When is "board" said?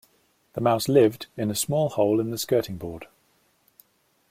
2.77-3.05